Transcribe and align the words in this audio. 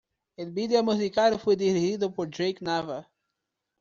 El 0.35 0.49
video 0.51 0.83
musical 0.83 1.37
fue 1.37 1.55
dirigido 1.55 2.11
por 2.11 2.27
Jake 2.31 2.57
Nava. 2.61 3.07